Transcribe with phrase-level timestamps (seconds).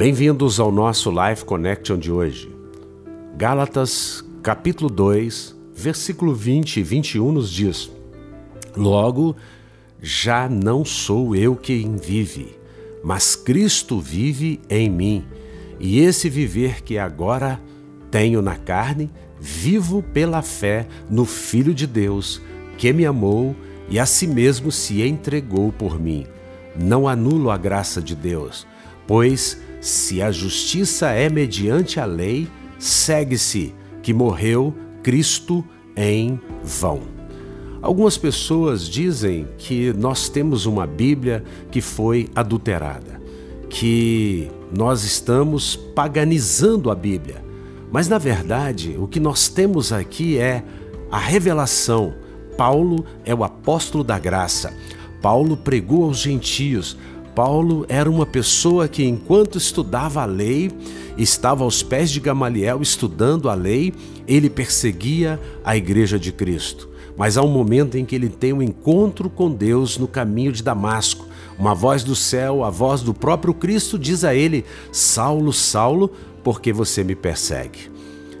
[0.00, 2.50] Bem-vindos ao nosso Life Connection de hoje.
[3.36, 7.92] Gálatas, capítulo 2, versículo 20 e 21 nos diz:
[8.74, 9.36] Logo,
[10.00, 12.58] já não sou eu quem vive,
[13.04, 15.22] mas Cristo vive em mim,
[15.78, 17.60] e esse viver que agora
[18.10, 22.40] tenho na carne, vivo pela fé no Filho de Deus,
[22.78, 23.54] que me amou
[23.86, 26.26] e a si mesmo se entregou por mim.
[26.74, 28.66] Não anulo a graça de Deus,
[29.06, 32.48] pois se a justiça é mediante a lei,
[32.78, 35.64] segue-se que morreu Cristo
[35.96, 37.00] em vão.
[37.82, 43.20] Algumas pessoas dizem que nós temos uma Bíblia que foi adulterada,
[43.70, 47.42] que nós estamos paganizando a Bíblia.
[47.90, 50.62] Mas na verdade, o que nós temos aqui é
[51.10, 52.14] a revelação.
[52.56, 54.74] Paulo é o apóstolo da graça.
[55.22, 56.98] Paulo pregou aos gentios,
[57.34, 60.70] Paulo era uma pessoa que, enquanto estudava a lei,
[61.16, 63.92] estava aos pés de Gamaliel estudando a lei,
[64.26, 66.88] ele perseguia a igreja de Cristo.
[67.16, 70.62] Mas há um momento em que ele tem um encontro com Deus no caminho de
[70.62, 71.26] Damasco.
[71.58, 76.10] Uma voz do céu, a voz do próprio Cristo, diz a ele: Saulo, Saulo,
[76.42, 77.90] por que você me persegue?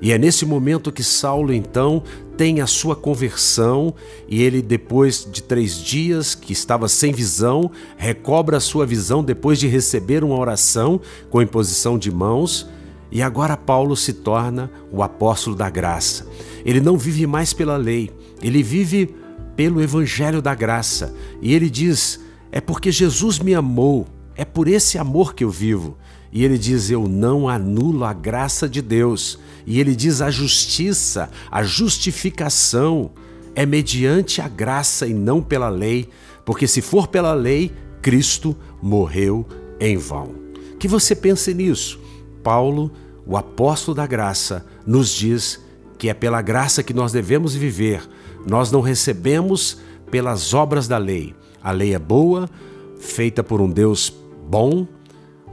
[0.00, 2.02] E é nesse momento que Saulo então
[2.42, 3.94] tem a sua conversão
[4.28, 9.60] e ele, depois de três dias que estava sem visão, recobra a sua visão depois
[9.60, 12.68] de receber uma oração com imposição de mãos.
[13.12, 16.26] E agora Paulo se torna o apóstolo da graça.
[16.64, 18.10] Ele não vive mais pela lei,
[18.42, 19.14] ele vive
[19.54, 21.14] pelo evangelho da graça.
[21.40, 22.18] E ele diz:
[22.50, 25.96] É porque Jesus me amou, é por esse amor que eu vivo.
[26.32, 29.38] E ele diz: Eu não anulo a graça de Deus.
[29.66, 33.10] E ele diz: A justiça, a justificação
[33.54, 36.08] é mediante a graça e não pela lei,
[36.44, 39.46] porque se for pela lei, Cristo morreu
[39.78, 40.34] em vão.
[40.78, 42.00] Que você pense nisso.
[42.42, 42.90] Paulo,
[43.26, 45.60] o apóstolo da graça, nos diz
[45.98, 48.02] que é pela graça que nós devemos viver.
[48.46, 49.78] Nós não recebemos
[50.10, 51.34] pelas obras da lei.
[51.62, 52.50] A lei é boa,
[52.98, 54.12] feita por um Deus
[54.48, 54.86] bom,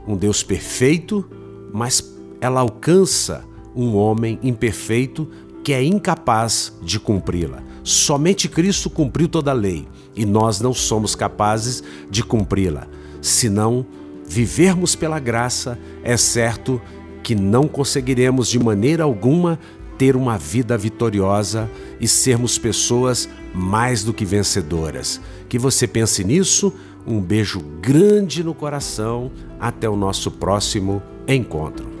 [0.06, 1.28] um Deus perfeito,
[1.72, 3.44] mas ela alcança
[3.74, 5.28] um homem imperfeito
[5.62, 7.62] que é incapaz de cumpri-la.
[7.82, 12.86] Somente Cristo cumpriu toda a lei e nós não somos capazes de cumpri-la.
[13.20, 13.86] Se não
[14.26, 16.80] vivermos pela graça, é certo
[17.22, 19.58] que não conseguiremos de maneira alguma
[19.98, 25.20] ter uma vida vitoriosa e sermos pessoas mais do que vencedoras.
[25.48, 26.72] Que você pense nisso.
[27.06, 29.30] Um beijo grande no coração.
[29.58, 31.99] Até o nosso próximo encontro.